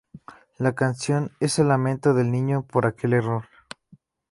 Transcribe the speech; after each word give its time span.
La 0.57 0.73
canción 0.73 1.29
es 1.39 1.59
el 1.59 1.67
lamento 1.67 2.15
del 2.15 2.31
niño 2.31 2.65
por 2.65 2.87
aquel 2.87 3.13
error. 3.13 3.43